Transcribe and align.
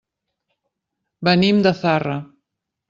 Venim 1.31 1.63
de 1.69 1.77
Zarra. 1.85 2.21